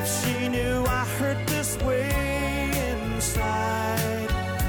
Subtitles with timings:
[0.00, 2.08] If she knew I hurt this way
[2.92, 4.28] inside,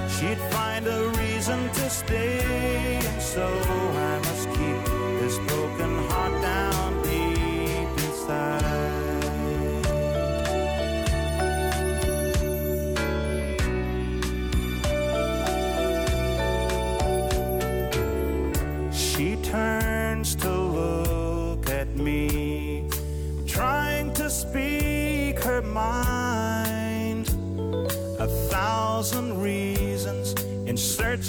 [0.10, 2.59] she'd find a reason to stay.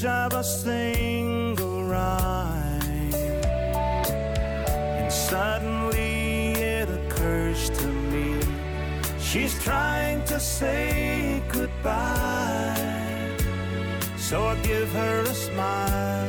[0.04, 3.14] Of a single rhyme.
[5.00, 8.40] And suddenly it occurs to me
[9.18, 13.36] she's trying to say goodbye.
[14.16, 16.28] So I give her a smile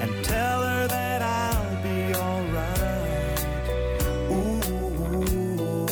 [0.00, 3.40] and tell her that I'll be alright.
[4.30, 5.86] Ooh,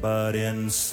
[0.00, 0.85] But inside,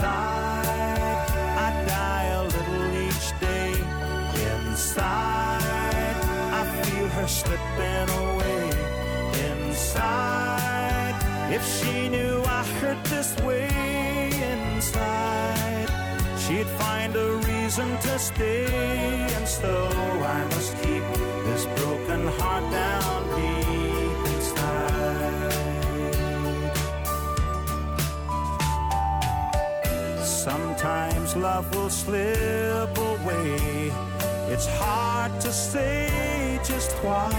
[7.76, 8.70] slipping away.
[9.52, 11.16] Inside,
[11.52, 13.70] if she knew I hurt this way
[14.52, 15.90] inside,
[16.40, 18.66] she'd find a reason to stay.
[19.36, 19.90] And so
[20.38, 21.04] I must keep
[21.46, 24.74] this broken heart down deep inside.
[30.24, 33.92] Sometimes love will slip away.
[34.50, 36.33] It's hard to say
[36.63, 37.34] just why.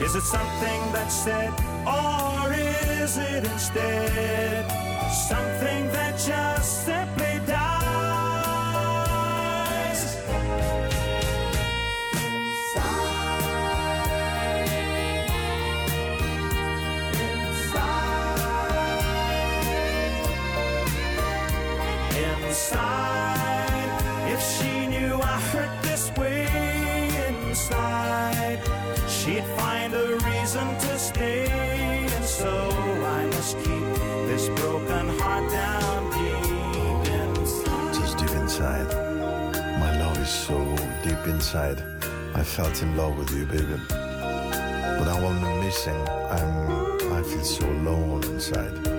[0.00, 1.52] Is it something that's said,
[1.86, 4.70] or is it instead
[5.10, 7.05] something that just simply
[41.56, 41.82] inside.
[42.34, 43.80] I felt in love with you, baby.
[43.88, 45.96] But now I'm missing.
[46.30, 48.96] I'm I feel so alone inside.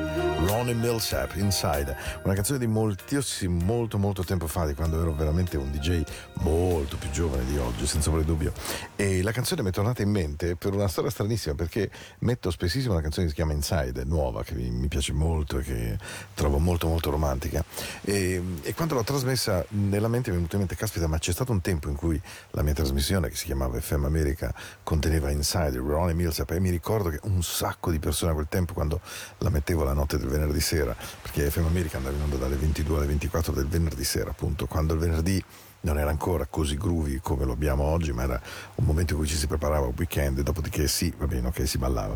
[0.48, 5.58] Ronnie Millsap, Inside, una canzone di moltissimo, molto molto tempo fa, di quando ero veramente
[5.58, 6.04] un DJ
[6.48, 8.54] molto più giovane di oggi, senza voler dubbio.
[8.96, 11.90] E la canzone mi è tornata in mente per una storia stranissima, perché
[12.20, 15.98] metto spessissimo una canzone che si chiama Inside, nuova, che mi piace molto e che
[16.34, 17.64] trovo molto molto romantica.
[18.02, 21.34] E, e quando l'ho trasmessa nella mente mi è venuto in mente, caspita, ma c'è
[21.34, 22.20] stato un tempo in cui
[22.52, 24.54] la mia trasmissione, che si chiamava FM America,
[24.84, 28.74] conteneva Inside, Ronnie Millsap, e mi ricordo che un sacco di persone a quel tempo,
[28.74, 29.02] quando
[29.40, 32.98] la mettevo la notte del venerdì sera, perché FM America andava in onda dalle 22
[32.98, 35.44] alle 24 del venerdì sera, appunto, quando il venerdì
[35.82, 38.42] non era ancora così groovy come lo abbiamo oggi, ma era
[38.76, 41.78] un momento in cui ci si preparava al weekend dopodiché sì, va bene, ok, si
[41.78, 42.16] ballava.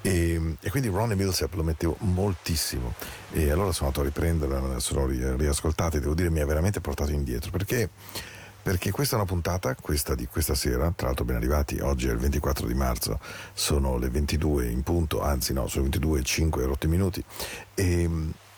[0.00, 2.94] E, e quindi Ronnie Millsap lo mettevo moltissimo.
[3.32, 7.12] E allora sono andato a riprenderla, sono riascoltata e devo dire mi ha veramente portato
[7.12, 7.50] indietro.
[7.50, 7.90] Perché?
[8.62, 12.12] Perché questa è una puntata, questa di questa sera, tra l'altro ben arrivati, oggi è
[12.12, 13.18] il 24 di marzo,
[13.52, 17.24] sono le 22 in punto, anzi no, sono le 22 e 5 rotti minuti,
[17.74, 18.08] e,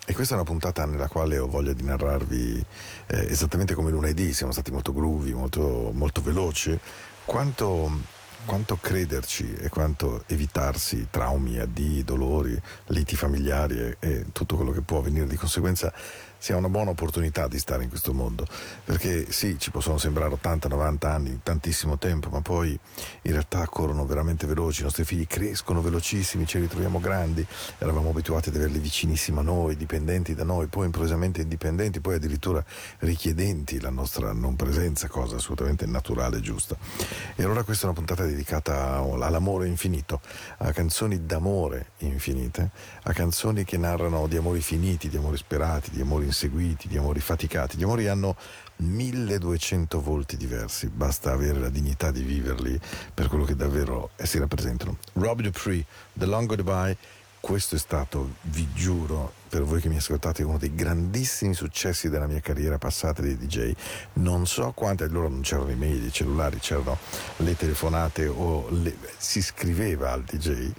[0.06, 2.62] E questa è una puntata nella quale ho voglia di narrarvi
[3.06, 6.78] eh, esattamente come lunedì, siamo stati molto groovy, molto, molto veloci,
[7.24, 7.90] quanto,
[8.44, 14.82] quanto, crederci e quanto evitarsi traumi, addii, dolori, liti familiari e, e tutto quello che
[14.82, 15.90] può venire di conseguenza
[16.44, 18.46] sia una buona opportunità di stare in questo mondo,
[18.84, 22.78] perché sì, ci possono sembrare 80-90 anni, tantissimo tempo, ma poi
[23.22, 27.46] in realtà corrono veramente veloci, i nostri figli crescono velocissimi, ci ritroviamo grandi,
[27.78, 32.62] eravamo abituati ad averli vicinissimi a noi, dipendenti da noi, poi improvvisamente indipendenti, poi addirittura
[32.98, 36.76] richiedenti la nostra non presenza, cosa assolutamente naturale e giusta.
[37.36, 40.20] E allora questa è una puntata dedicata all'amore infinito,
[40.58, 42.68] a canzoni d'amore infinite,
[43.04, 47.20] a canzoni che narrano di amori finiti, di amori sperati, di amori inseguiti, di amori
[47.20, 47.76] faticati.
[47.76, 48.36] Gli amori hanno
[48.76, 52.78] 1200 volti diversi, basta avere la dignità di viverli
[53.14, 54.98] per quello che davvero si rappresentano.
[55.14, 56.96] Rob Dupree, The Long Goodbye,
[57.38, 62.26] questo è stato, vi giuro, per voi che mi ascoltate, uno dei grandissimi successi della
[62.26, 63.72] mia carriera passata di DJ.
[64.14, 66.96] Non so quante, allora non c'erano i mail, i cellulari, c'erano
[67.36, 70.72] le telefonate o le, si scriveva al DJ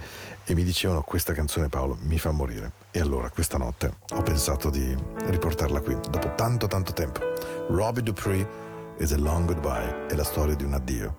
[0.46, 2.72] e mi dicevano questa canzone Paolo mi fa morire.
[2.92, 4.96] E allora questa notte ho pensato di
[5.26, 7.20] riportarla qui, dopo tanto tanto tempo.
[7.70, 8.48] Robbie Dupree
[9.00, 11.18] is a long goodbye, è la storia di un addio,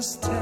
[0.00, 0.39] just.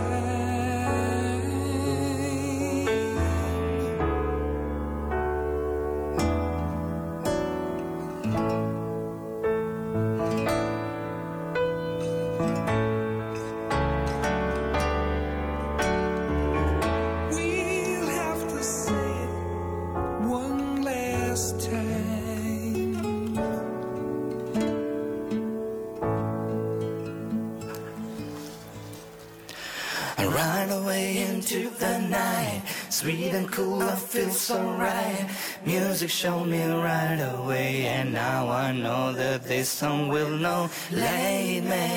[30.98, 32.62] Evitatevelo.
[32.90, 35.26] Sweet and cool, I feel so right.
[35.64, 40.68] Music showed me right away, and now I know that this song will know.
[40.90, 41.88] Lead me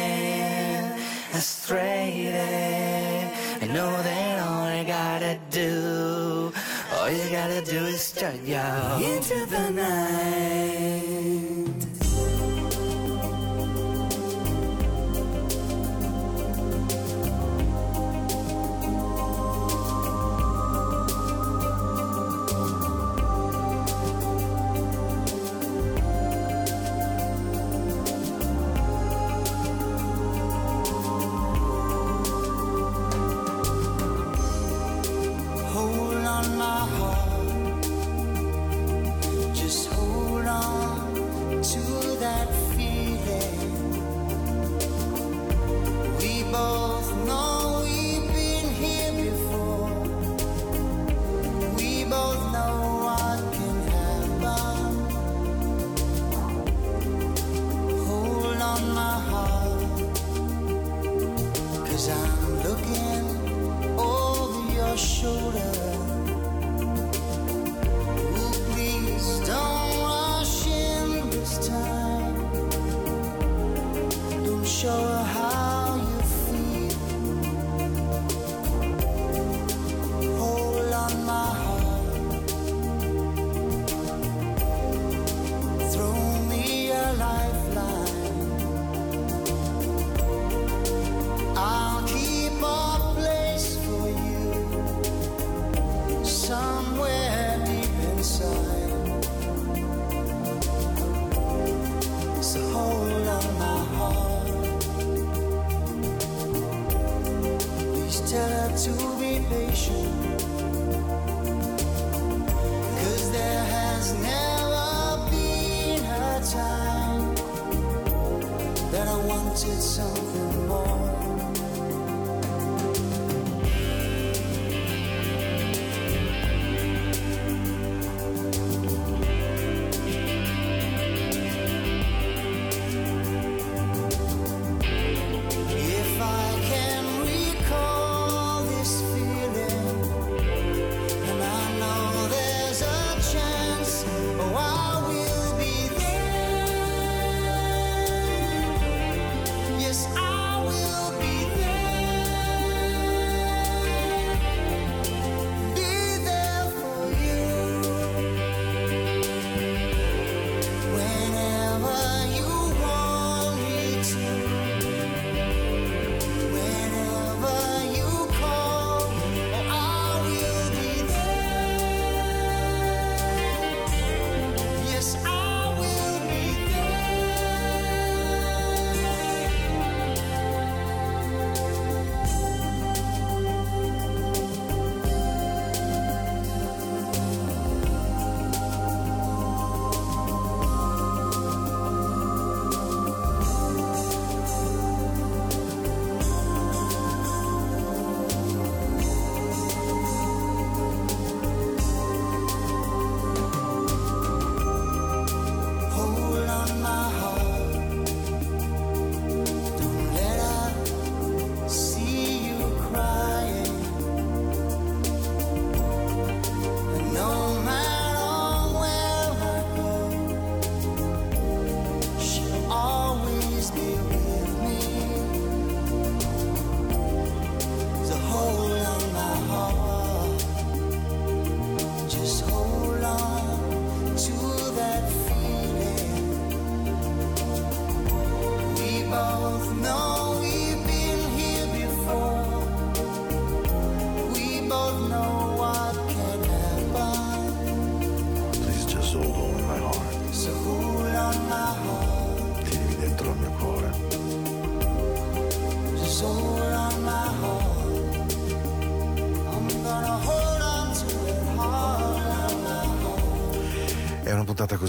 [1.34, 3.32] astray.
[3.62, 6.52] I know that all you gotta do,
[6.96, 8.58] all you gotta do is turn you
[9.14, 10.71] into the night.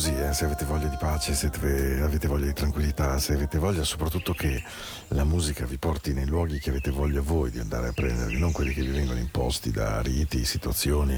[0.03, 3.85] Così, eh, se avete voglia di pace, se avete voglia di tranquillità, se avete voglia
[3.85, 4.61] soprattutto che
[5.09, 8.51] la musica vi porti nei luoghi che avete voglia voi di andare a prendervi, non
[8.51, 11.17] quelli che vi vengono imposti da riti, situazioni,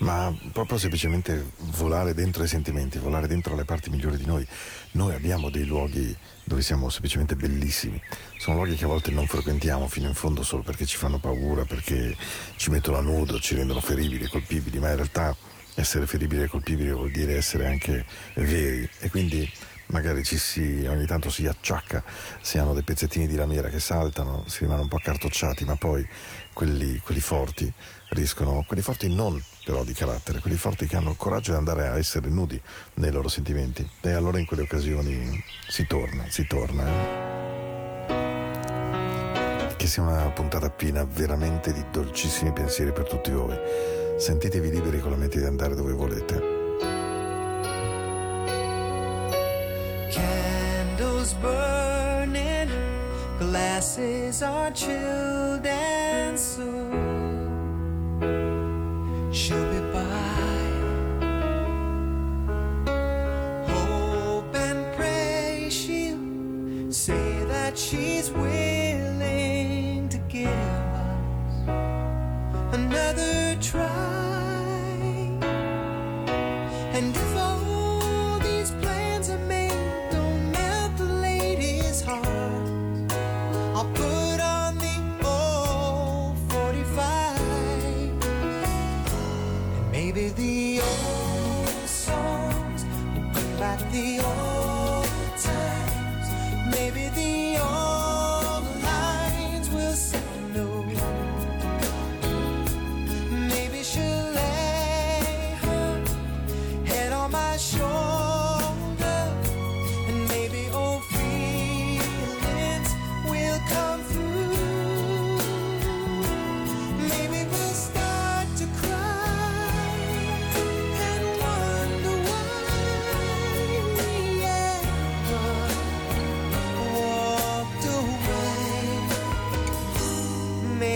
[0.00, 4.46] ma proprio semplicemente volare dentro ai sentimenti, volare dentro le parti migliori di noi.
[4.92, 8.00] Noi abbiamo dei luoghi dove siamo semplicemente bellissimi.
[8.38, 11.64] Sono luoghi che a volte non frequentiamo fino in fondo solo perché ci fanno paura,
[11.64, 12.16] perché
[12.54, 15.36] ci mettono a nudo, ci rendono feribili, colpibili, ma in realtà
[15.74, 19.50] essere feribili e colpibili vuol dire essere anche veri e quindi
[19.90, 22.02] magari ci si, ogni tanto si acciacca,
[22.40, 26.06] si hanno dei pezzettini di lamiera che saltano, si rimane un po' accartocciati, ma poi
[26.52, 27.72] quelli, quelli forti
[28.10, 31.86] riescono, quelli forti non però di carattere, quelli forti che hanno il coraggio di andare
[31.88, 32.60] a essere nudi
[32.94, 36.86] nei loro sentimenti e allora in quelle occasioni si torna, si torna.
[36.86, 37.28] eh.
[39.76, 43.99] Che sia una puntata piena veramente di dolcissimi pensieri per tutti voi.
[44.20, 46.38] Sentitevi liberi con la mente di andare dove volete.
[50.10, 52.70] Candles burning,
[53.38, 56.90] glasses are chilled, and soon
[59.32, 59.79] she'll be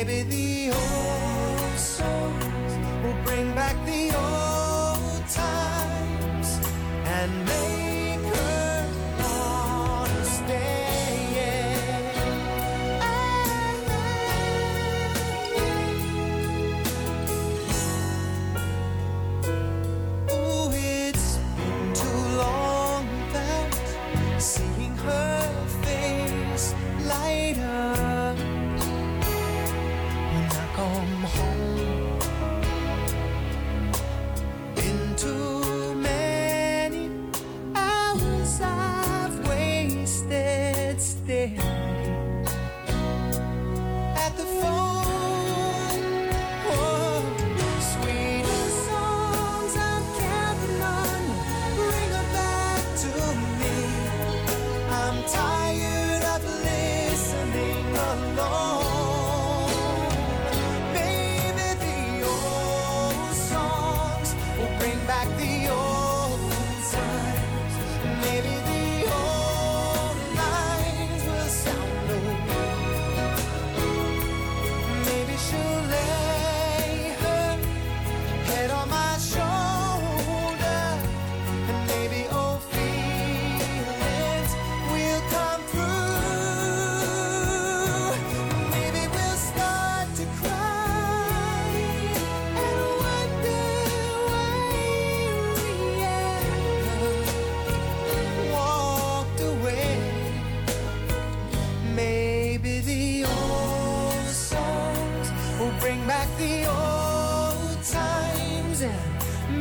[0.07, 1.04] baby, the whole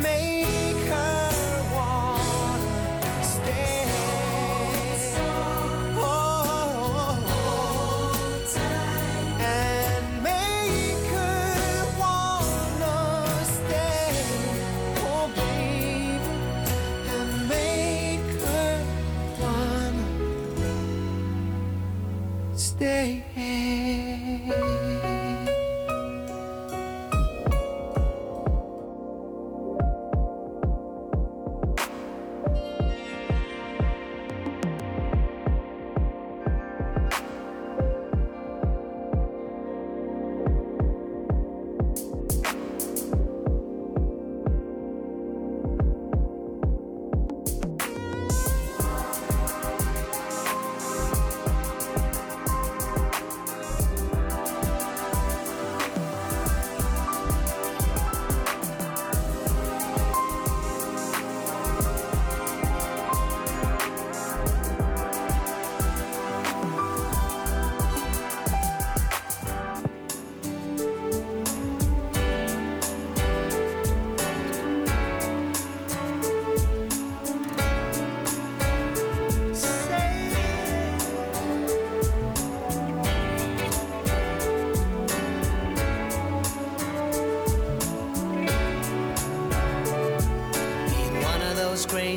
[0.02, 0.63] made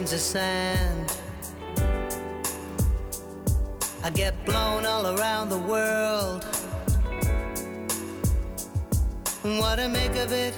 [0.07, 1.19] grains of sand.
[4.05, 6.45] I get blown all around the world.
[9.43, 10.55] What to make of it?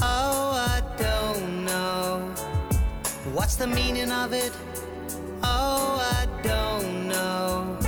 [0.00, 2.32] Oh, I don't know.
[3.34, 4.52] What's the meaning of it?
[5.42, 7.78] Oh, I don't know.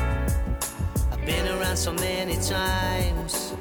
[1.11, 3.55] I've been around so many times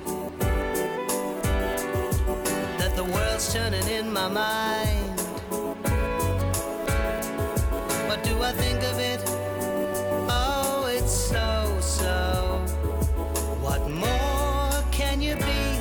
[2.80, 5.01] that the world's turning in my mind.
[8.58, 9.22] Think of it,
[10.30, 12.60] oh, it's so, so.
[13.62, 15.80] What more can you be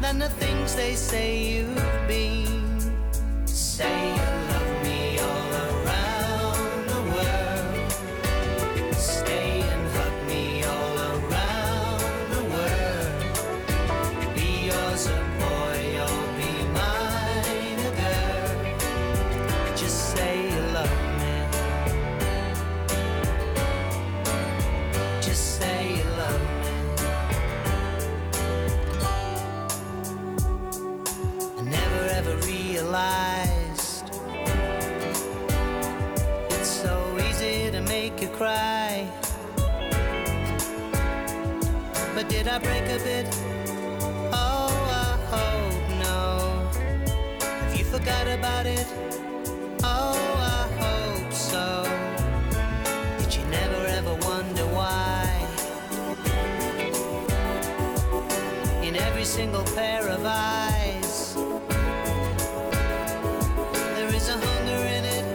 [0.00, 2.55] than the things they say you've been?
[59.36, 61.34] Single pair of eyes.
[63.96, 65.26] There is a hunger in it,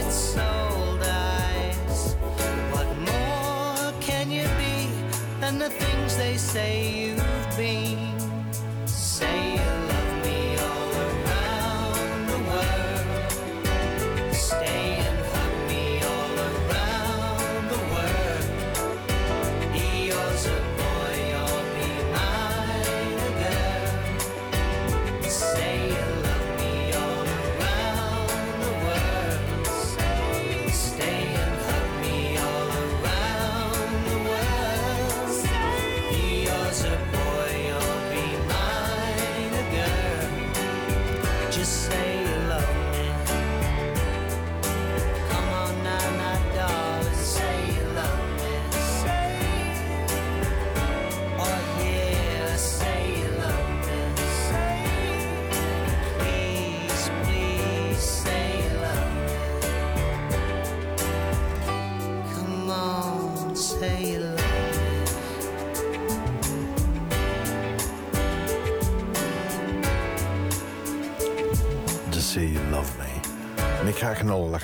[0.00, 2.14] its soul dies.
[2.72, 4.88] What more can you be
[5.38, 7.05] than the things they say
[25.40, 25.65] girl.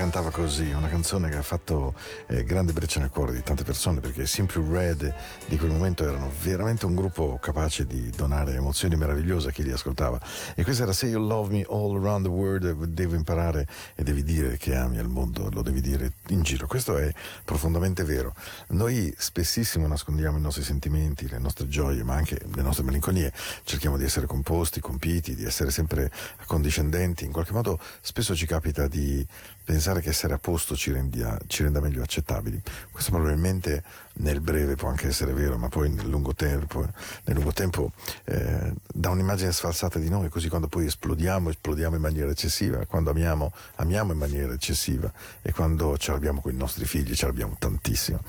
[0.03, 1.95] Cantava così, una canzone che ha fatto
[2.27, 5.15] eh, grande breccia nel cuore di tante persone perché Simple Red
[5.47, 9.71] di quel momento erano veramente un gruppo capace di donare emozioni meravigliose a chi li
[9.71, 10.21] ascoltava.
[10.57, 14.25] E questa era Say You Love Me All Around the World, devi imparare e devi
[14.25, 16.67] dire che ami al mondo, lo devi dire in giro.
[16.67, 17.09] Questo è
[17.45, 18.35] profondamente vero.
[18.71, 23.97] Noi spessissimo nascondiamo i nostri sentimenti, le nostre gioie, ma anche le nostre malinconie, cerchiamo
[23.97, 29.25] di essere composti, compiti, di essere sempre accondiscendenti, in qualche modo spesso ci capita di
[29.65, 32.61] pensare che essere a posto ci, rendia, ci renda meglio accettabili.
[32.91, 33.83] Questo probabilmente
[34.15, 36.81] nel breve può anche essere vero, ma poi nel lungo tempo,
[37.25, 37.93] nel lungo tempo
[38.25, 43.11] eh, dà un'immagine sfalsata di noi, così quando poi esplodiamo, esplodiamo in maniera eccessiva, quando
[43.11, 47.57] amiamo, amiamo in maniera eccessiva e quando ce l'abbiamo con i nostri figli, ce l'abbiamo
[47.59, 48.21] tantissimo.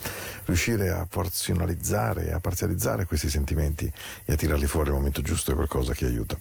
[0.45, 3.91] Riuscire a porzionalizzare, a parzializzare questi sentimenti
[4.25, 6.37] e a tirarli fuori al momento giusto è qualcosa che aiuta.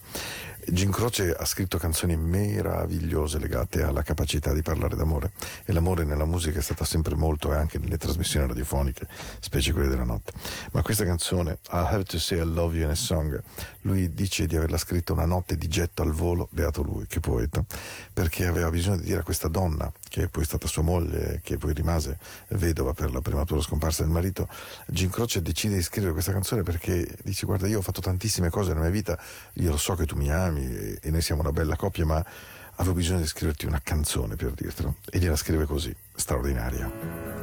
[0.68, 5.33] Jim Croce ha scritto canzoni meravigliose legate alla capacità di parlare d'amore
[5.64, 9.09] e l'amore nella musica è stata sempre molto e anche nelle trasmissioni radiofoniche,
[9.40, 10.33] specie quelle della notte.
[10.70, 13.42] Ma questa canzone, I'll Have to Say I Love You in a Song,
[13.83, 17.64] lui dice di averla scritta una notte di getto al volo, beato lui, che poeta,
[18.12, 21.59] perché aveva bisogno di dire a questa donna, che è poi stata sua moglie, che
[21.59, 24.48] poi rimase vedova per la prematura scomparsa del marito,
[24.87, 28.68] Jim Croce decide di scrivere questa canzone perché dice guarda io ho fatto tantissime cose
[28.68, 29.18] nella mia vita,
[29.55, 32.24] io lo so che tu mi ami, e, e noi siamo una bella coppia, ma
[32.76, 34.96] avevo bisogno di scriverti una canzone per dirtelo.
[35.10, 37.41] E gliela scrive così, straordinaria.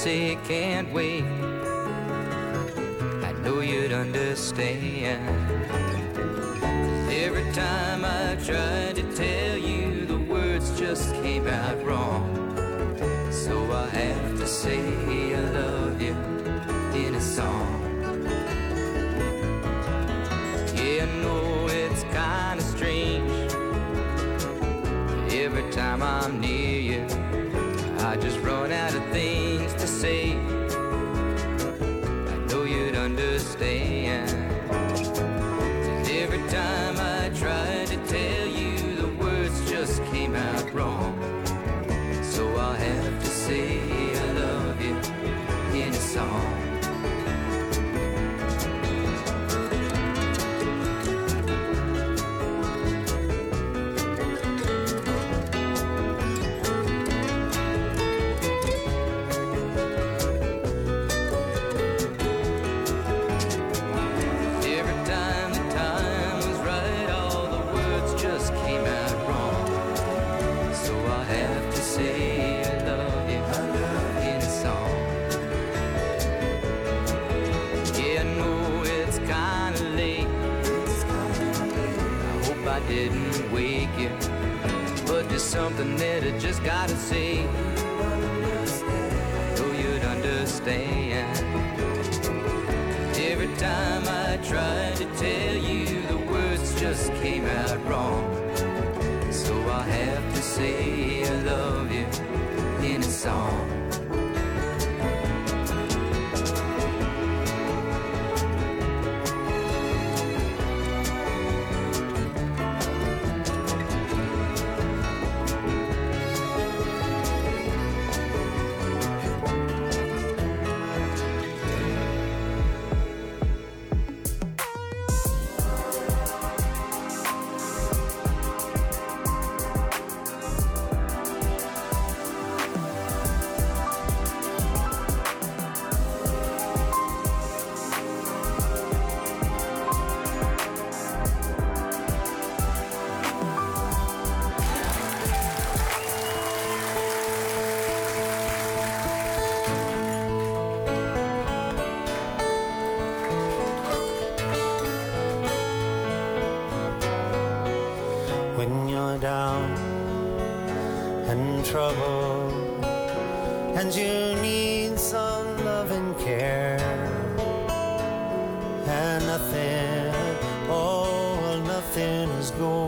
[0.00, 1.24] Say can't wait.
[3.22, 5.20] I know you'd understand.
[7.10, 12.24] every time I tried to tell you, the words just came out wrong.
[13.30, 14.80] So I have to say
[15.34, 15.59] I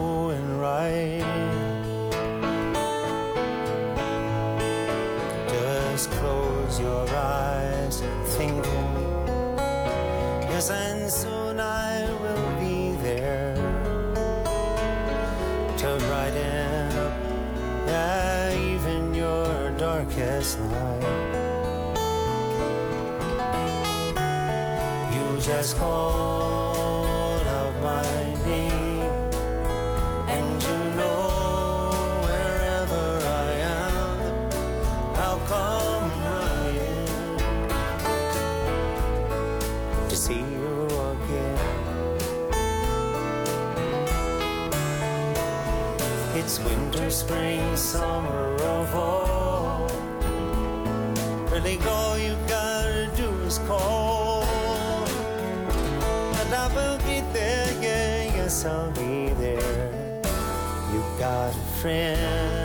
[0.03, 1.25] going right.
[5.49, 9.07] Just close your eyes and think of me.
[10.51, 13.55] Yes, and soon I will be there
[15.83, 17.15] to brighten up
[17.87, 21.05] yeah, even your darkest night.
[25.15, 26.62] You just call.
[47.13, 49.87] spring, summer, of all.
[51.51, 54.45] Really, all you gotta do is call.
[56.41, 60.23] And I will be there, yeah, yes, I'll be there.
[60.93, 62.62] You got a friend.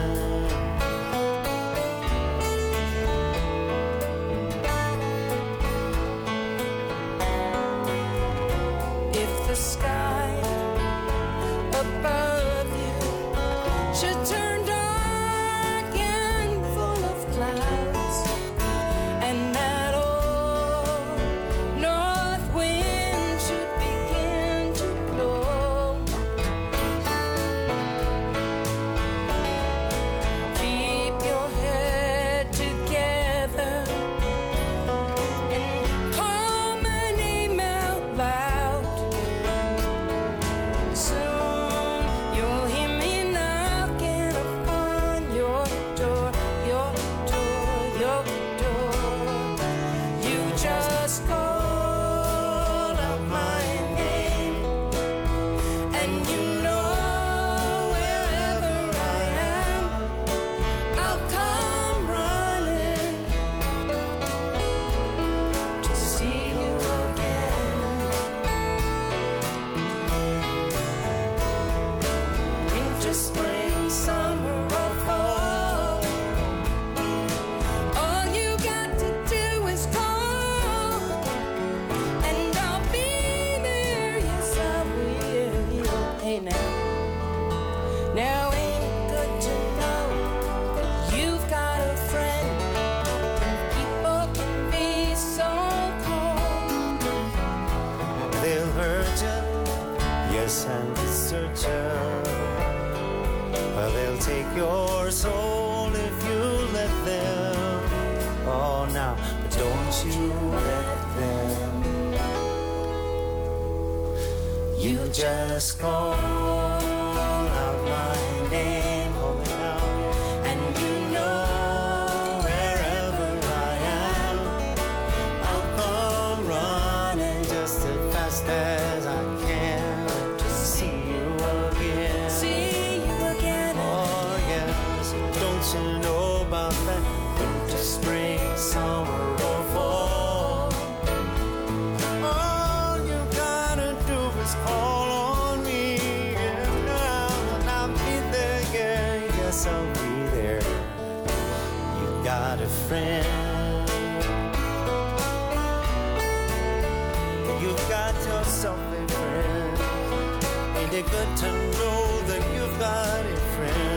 [161.40, 163.87] to know that you've got a friend.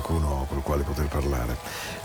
[0.00, 1.56] Qualcuno col quale poter parlare.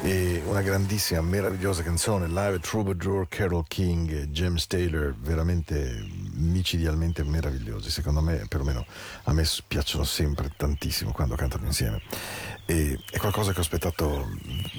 [0.02, 7.92] E una grandissima, meravigliosa canzone, live Troubadour, Carol King, James Taylor, veramente micidialmente meravigliosi.
[7.92, 8.86] Secondo me, perlomeno
[9.24, 12.02] a me piacciono sempre tantissimo quando cantano insieme.
[12.66, 14.30] E è qualcosa che ho aspettato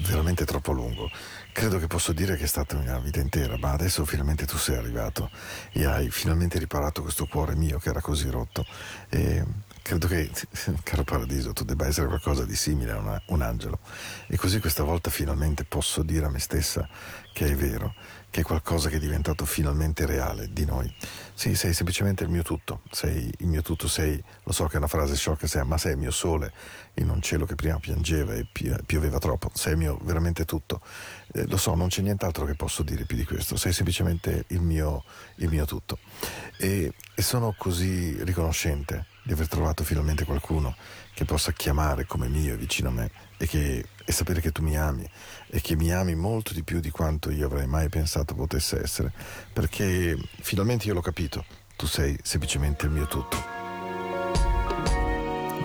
[0.07, 1.09] veramente troppo a lungo.
[1.51, 4.75] Credo che posso dire che è stata una vita intera, ma adesso finalmente tu sei
[4.75, 5.29] arrivato
[5.71, 8.65] e hai finalmente riparato questo cuore mio che era così rotto.
[9.09, 9.43] E
[9.83, 10.31] credo che,
[10.81, 13.79] caro Paradiso, tu debba essere qualcosa di simile a una, un angelo.
[14.27, 16.87] E così questa volta finalmente posso dire a me stessa
[17.33, 17.93] che è vero,
[18.29, 20.91] che è qualcosa che è diventato finalmente reale di noi.
[21.33, 24.77] Sì, sei semplicemente il mio tutto, sei il mio tutto, sei, lo so che è
[24.77, 26.53] una frase sciocca, sei, ma sei il mio sole
[26.95, 28.47] in un cielo che prima piangeva e
[28.85, 30.79] pioveva troppo, sei il mio veramente tutto.
[31.33, 34.61] Eh, lo so, non c'è nient'altro che posso dire più di questo, sei semplicemente il
[34.61, 35.03] mio,
[35.35, 35.97] il mio tutto.
[36.57, 40.75] E, e sono così riconoscente di aver trovato finalmente qualcuno
[41.13, 44.77] che possa chiamare come mio vicino a me e, che, e sapere che tu mi
[44.77, 45.09] ami
[45.47, 49.13] e che mi ami molto di più di quanto io avrei mai pensato potesse essere,
[49.51, 53.37] perché finalmente io l'ho capito, tu sei semplicemente il mio tutto.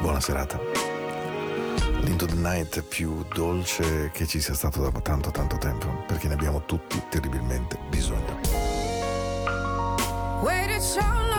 [0.01, 0.61] Buona serata.
[2.03, 6.35] L'Into the Night più dolce che ci sia stato da tanto tanto tempo, perché ne
[6.35, 8.41] abbiamo tutti terribilmente bisogno.
[10.43, 11.38] Waited so long.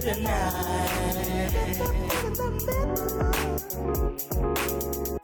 [0.00, 0.14] the
[5.10, 5.19] night.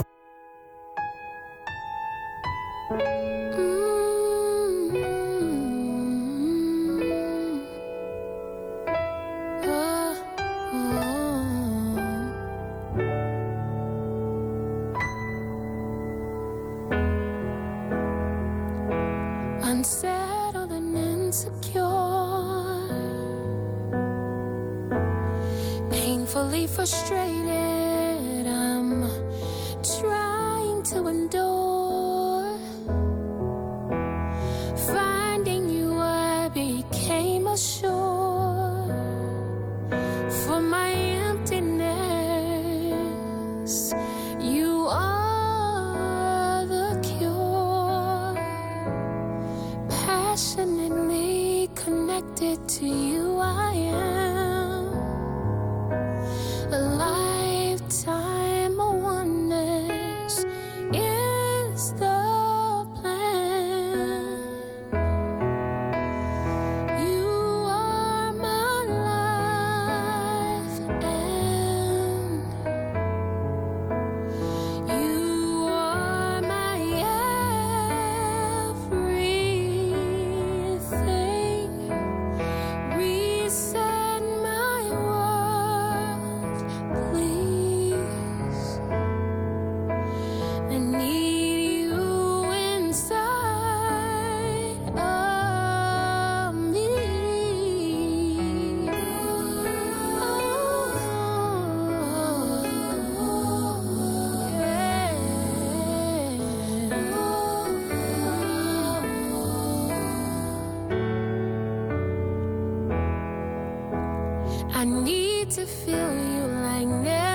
[115.56, 117.25] to feel you like never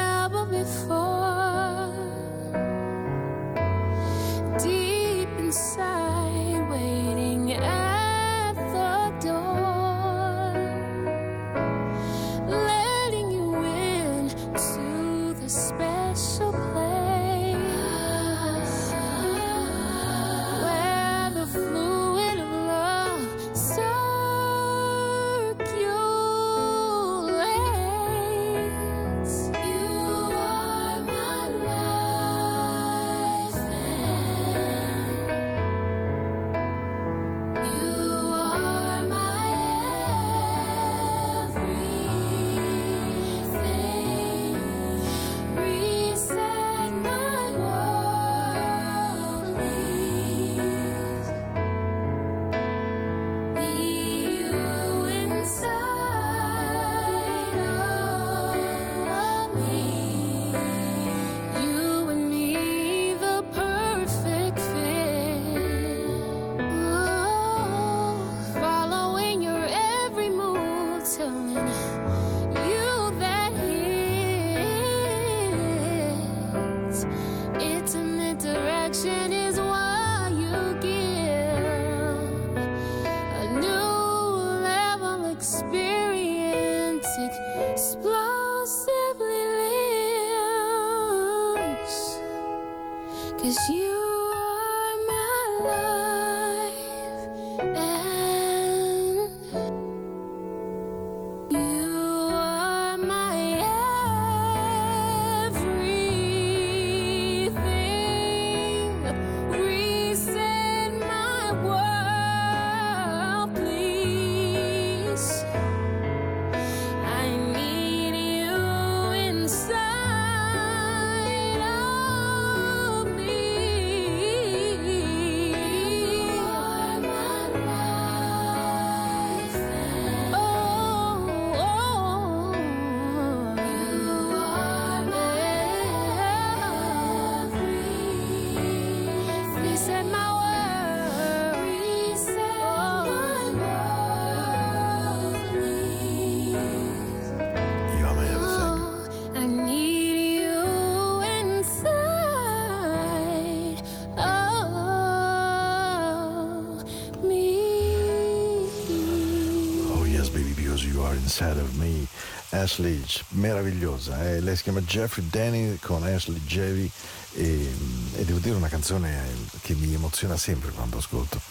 [162.62, 164.30] Ashley, meravigliosa.
[164.30, 164.40] Eh?
[164.40, 166.90] Lei si chiama Jeffrey Denny con Ashley Jerry
[167.34, 167.74] e,
[168.16, 171.42] e, devo dire una canzone eh, che mi emoziona sempre quando ascolto.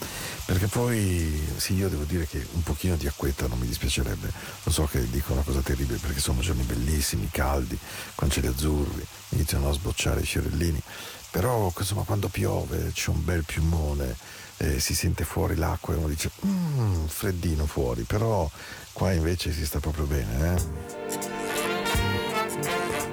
[0.44, 4.32] Perché poi sì, io devo dire che un pochino di acquetta non mi dispiacerebbe.
[4.62, 7.78] Lo so che dico una cosa terribile perché sono giorni bellissimi, caldi,
[8.14, 10.80] con cieli azzurri, iniziano a sbocciare i fiorellini.
[11.30, 14.16] Però insomma quando piove c'è un bel piumone,
[14.58, 18.50] eh, si sente fuori l'acqua e uno dice mmm, freddino fuori, però
[18.92, 20.54] qua invece si sta proprio bene.
[20.54, 20.79] Eh?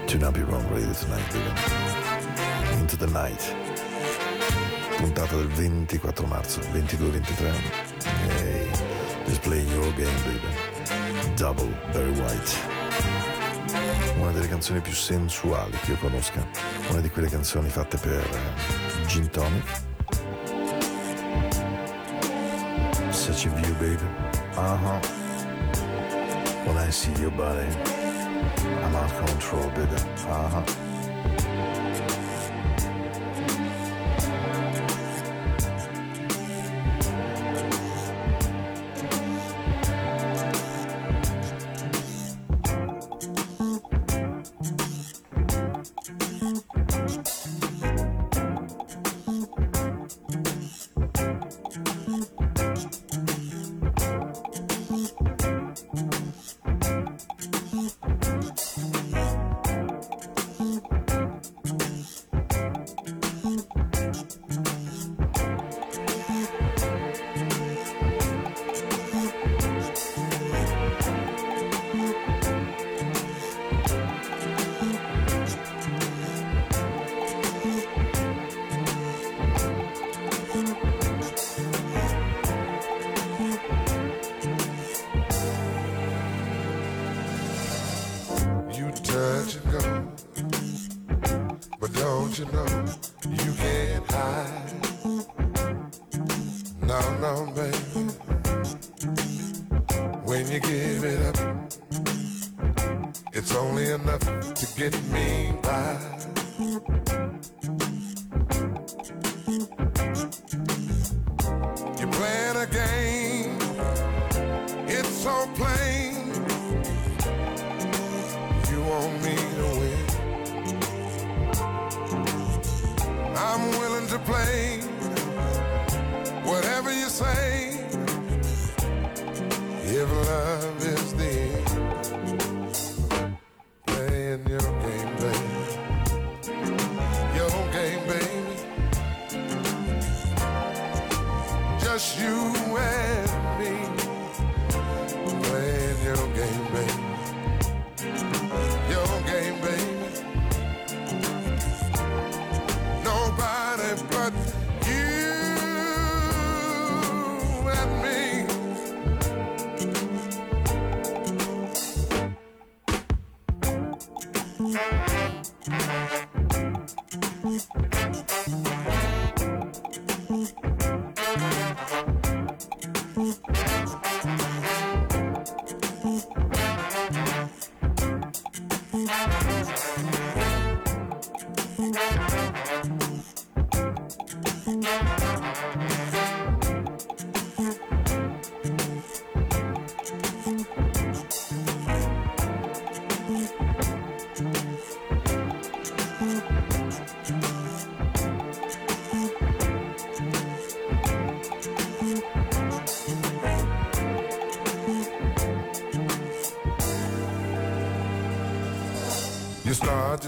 [0.08, 2.80] To not be wrong, Radio Tonight Living.
[2.80, 3.44] Into the Night.
[4.98, 7.52] Puntata del 24 marzo, 22-23.
[8.30, 8.72] Hey,
[9.26, 11.36] just playing your game, baby.
[11.36, 12.56] Double, Barry White.
[14.18, 16.42] Una delle canzoni più sensuali che io conosca.
[16.90, 19.62] Una di quelle canzoni fatte per eh, Gin Tony
[23.12, 24.08] Such a view, baby.
[24.56, 25.00] Uh huh.
[26.66, 27.97] When I see your body.
[28.38, 29.96] I'm out of control, baby.
[29.96, 30.64] Uh-huh.
[30.68, 30.87] You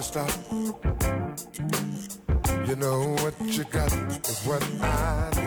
[0.09, 0.31] stop.
[2.67, 3.93] You know what you got
[4.27, 5.38] is what I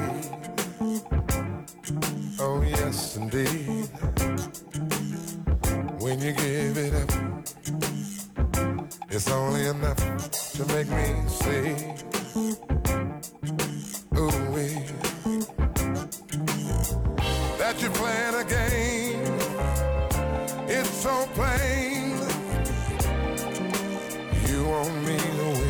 [24.72, 25.61] want me to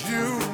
[0.00, 0.51] you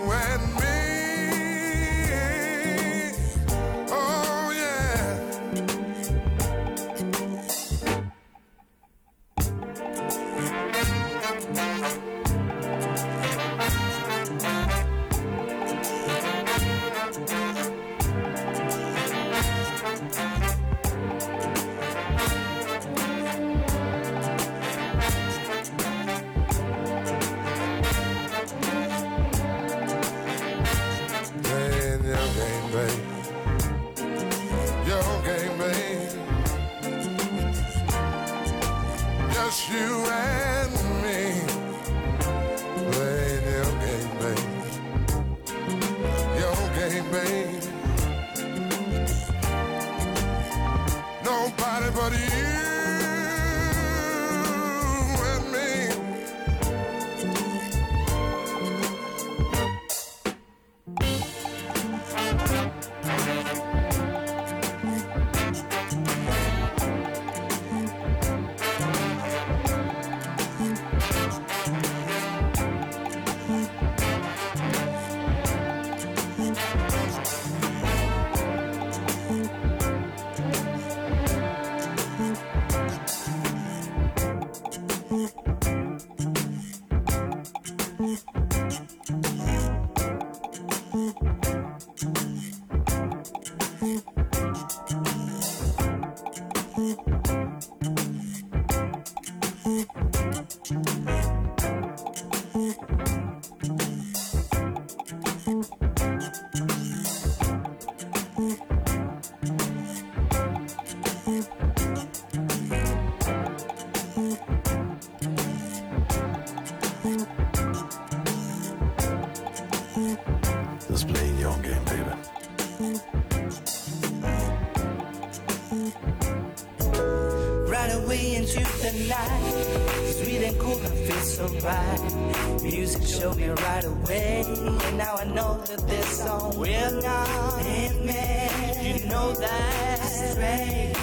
[128.58, 130.14] away into the night.
[130.22, 132.62] Sweet and cool, I feel so right.
[132.62, 134.44] Music showed me right away.
[134.46, 138.98] And now I know that this song will not end me.
[139.00, 140.94] You know that's right.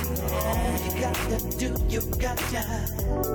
[0.85, 3.34] You gotta do, you gotta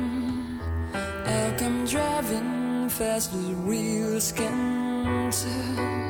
[3.01, 6.00] fast as real skin.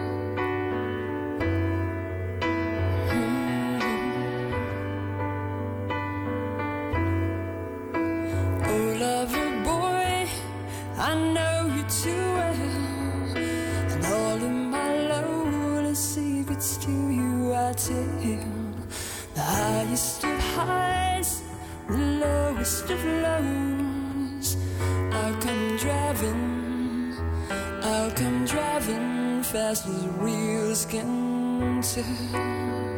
[29.72, 32.91] eyes with real skin tell.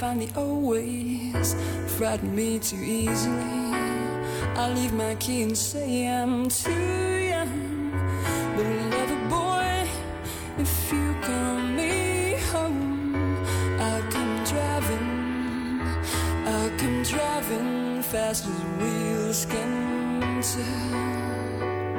[0.00, 1.54] Find the old ways
[1.98, 3.74] frighten me too easily.
[4.56, 7.90] I leave my key and say I'm too young.
[8.56, 9.86] But lover boy,
[10.56, 13.44] if you call me home,
[13.78, 15.82] I'll come driving.
[16.46, 21.94] I'll come driving fast as wheels can turn.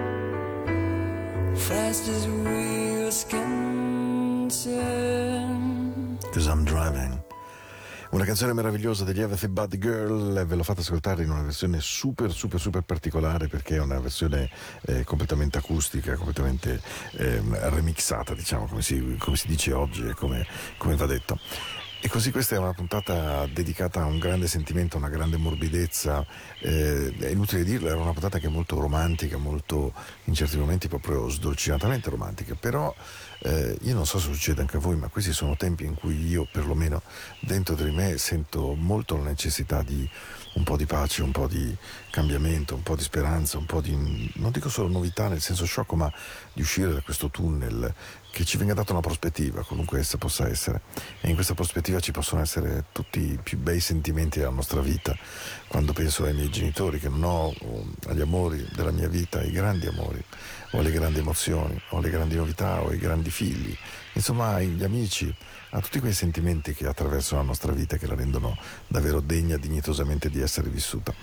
[1.56, 6.18] Fast as wheels can turn.
[6.34, 7.22] Cause I'm driving.
[8.12, 12.30] Una canzone meravigliosa degli Everything Bad Girl, ve l'ho fatta ascoltare in una versione super
[12.34, 14.50] super super particolare perché è una versione
[14.88, 16.82] eh, completamente acustica, completamente
[17.14, 20.46] ehm, remixata, diciamo come si, come si dice oggi e come,
[20.78, 21.40] come va detto.
[22.04, 26.26] E così questa è una puntata dedicata a un grande sentimento, a una grande morbidezza,
[26.58, 29.94] eh, è inutile dirlo, era una puntata che è molto romantica, molto
[30.24, 32.92] in certi momenti proprio sdolcinatamente romantica, però
[33.44, 36.26] eh, io non so se succede anche a voi, ma questi sono tempi in cui
[36.28, 37.04] io perlomeno
[37.40, 40.10] dentro di me sento molto la necessità di
[40.54, 41.76] un po' di pace, un po' di
[42.10, 45.96] cambiamento, un po' di speranza, un po' di, non dico solo novità nel senso sciocco,
[45.96, 46.12] ma
[46.52, 47.94] di uscire da questo tunnel,
[48.32, 50.82] che ci venga data una prospettiva, qualunque essa possa essere.
[51.22, 55.16] E in questa prospettiva ci possono essere tutti i più bei sentimenti della nostra vita.
[55.68, 57.54] Quando penso ai miei genitori, che non ho,
[58.08, 60.24] agli amori della mia vita, ai grandi amori,
[60.72, 63.76] o alle grandi emozioni, o alle grandi novità, o ai grandi figli,
[64.14, 65.34] insomma agli amici,
[65.72, 68.58] a tutti quei sentimenti che attraversano la nostra vita e che la rendono
[68.88, 71.14] davvero degna dignitosamente di essere vissuta.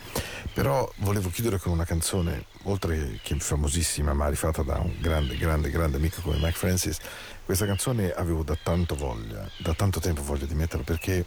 [0.52, 5.70] Però volevo chiudere con una canzone, oltre che famosissima, ma rifatta da un grande, grande,
[5.70, 6.98] grande amico come Mike Francis.
[7.44, 11.24] Questa canzone avevo da tanto voglia, da tanto tempo voglia di metterla perché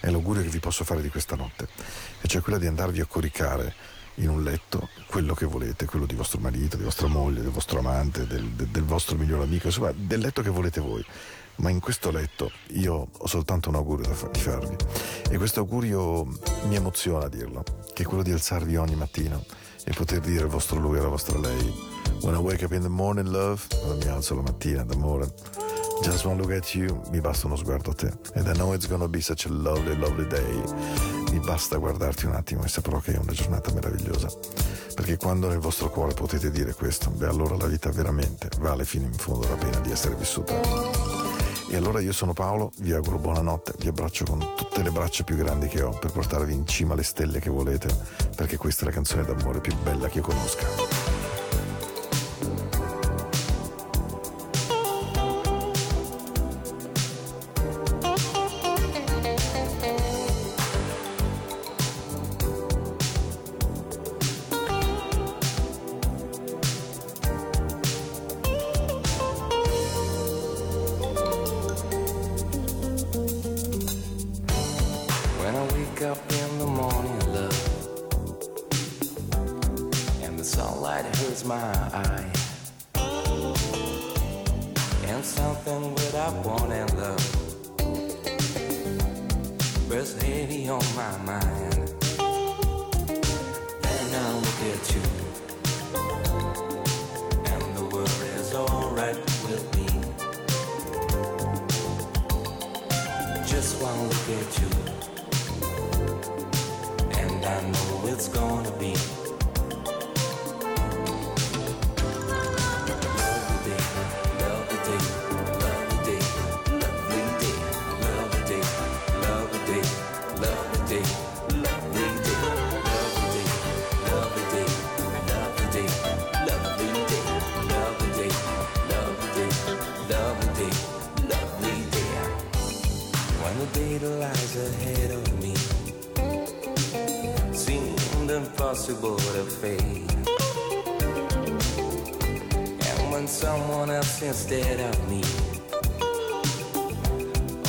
[0.00, 1.68] è l'augurio che vi posso fare di questa notte,
[2.20, 3.74] e cioè quella di andarvi a coricare
[4.18, 7.80] in un letto quello che volete, quello di vostro marito, di vostra moglie, del vostro
[7.80, 11.04] amante, del, del, vostro miglior amico, insomma, del letto che volete voi
[11.56, 14.76] ma in questo letto io ho soltanto un augurio da farvi
[15.30, 16.24] e questo augurio
[16.66, 19.44] mi emoziona a dirlo, che è quello di alzarvi ogni mattino
[19.84, 21.92] e poter dire al vostro lui e alla vostra lei
[22.24, 25.30] When I wake up in the morning, love, quando mi alzo la mattina d'amore,
[26.02, 28.10] just one look at you, mi basta uno sguardo a te.
[28.34, 30.62] And I know it's gonna be such a lovely, lovely day.
[31.30, 34.28] Mi basta guardarti un attimo e saprò che è una giornata meravigliosa.
[34.94, 39.04] Perché quando nel vostro cuore potete dire questo, beh allora la vita veramente vale fino
[39.04, 41.13] in fondo la pena di essere vissuta.
[41.68, 45.36] E allora io sono Paolo, vi auguro buonanotte, vi abbraccio con tutte le braccia più
[45.36, 47.88] grandi che ho per portarvi in cima alle stelle che volete,
[48.36, 50.83] perché questa è la canzone d'amore più bella che io conosca.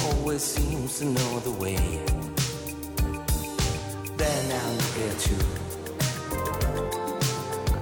[0.03, 1.77] Always seems to know the way,
[4.17, 5.39] then I look at you,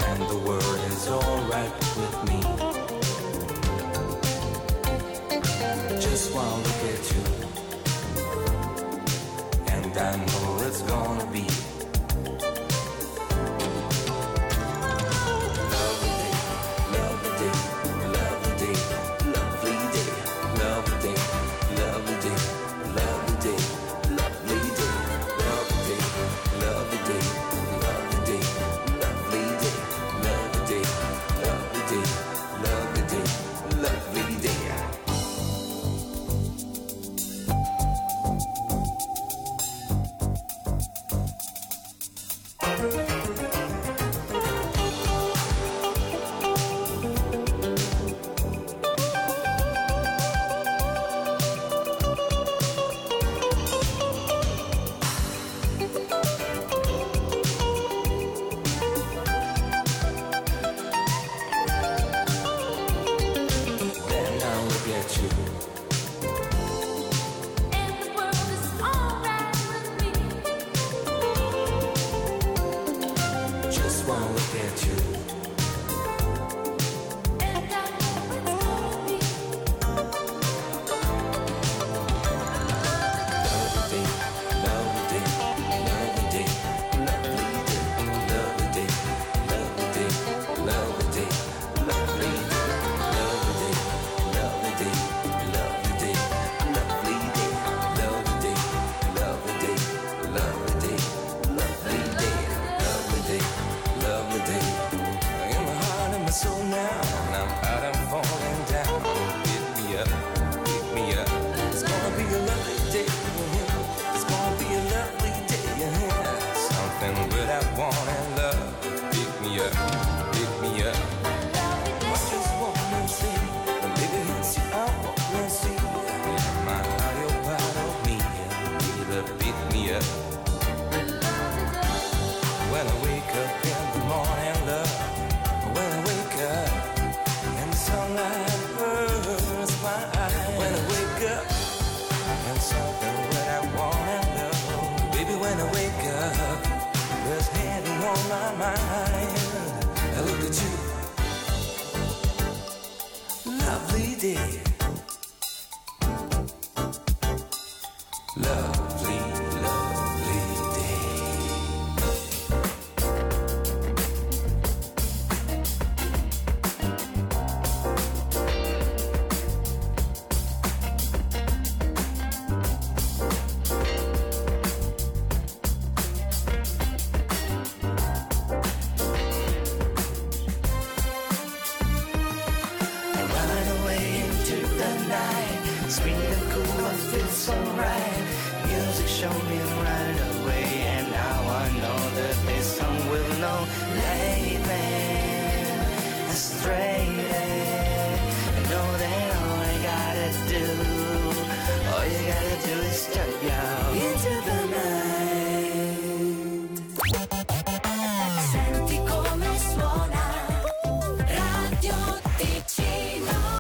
[0.10, 2.40] and the world is alright with me.
[6.00, 7.24] Just one look at you,
[9.68, 11.63] and I know it's gonna be.